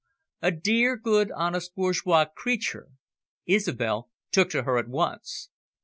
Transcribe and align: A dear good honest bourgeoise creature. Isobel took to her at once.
A 0.41 0.49
dear 0.49 0.97
good 0.97 1.31
honest 1.31 1.75
bourgeoise 1.75 2.29
creature. 2.35 2.87
Isobel 3.47 4.09
took 4.31 4.49
to 4.49 4.63
her 4.63 4.79
at 4.79 4.87
once. 4.87 5.51